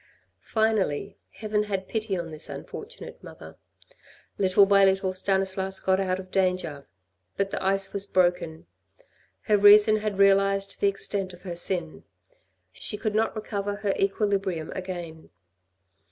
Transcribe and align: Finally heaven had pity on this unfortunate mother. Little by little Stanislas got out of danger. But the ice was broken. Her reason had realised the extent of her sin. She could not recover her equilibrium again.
Finally 0.49 1.15
heaven 1.29 1.65
had 1.65 1.87
pity 1.87 2.17
on 2.17 2.31
this 2.31 2.49
unfortunate 2.49 3.21
mother. 3.23 3.55
Little 4.39 4.65
by 4.65 4.83
little 4.83 5.13
Stanislas 5.13 5.79
got 5.79 5.99
out 5.99 6.17
of 6.17 6.31
danger. 6.31 6.87
But 7.37 7.51
the 7.51 7.63
ice 7.63 7.93
was 7.93 8.07
broken. 8.07 8.65
Her 9.41 9.57
reason 9.57 9.97
had 9.97 10.17
realised 10.17 10.79
the 10.79 10.87
extent 10.87 11.33
of 11.33 11.43
her 11.43 11.55
sin. 11.55 12.03
She 12.71 12.97
could 12.97 13.13
not 13.13 13.35
recover 13.35 13.75
her 13.75 13.93
equilibrium 13.95 14.71
again. 14.71 15.29